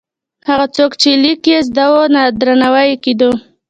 هغه 0.49 0.65
څوک 0.75 0.91
چې 1.01 1.09
لیکل 1.23 1.47
یې 1.51 1.59
زده 1.69 1.85
وو، 1.91 2.01
درناوی 2.39 2.85
یې 2.91 2.97
کېده. 3.03 3.29